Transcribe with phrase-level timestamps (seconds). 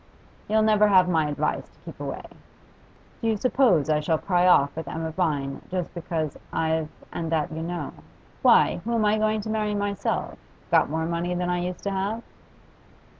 [0.49, 2.25] You'll never have my advice to keep away,
[3.21, 7.51] Do you suppose I shall cry off with Emma Vine just because I've and that
[7.51, 7.93] you know.
[8.41, 10.39] Why, who am I going to marry myself?
[10.71, 12.23] got more money than I used to have?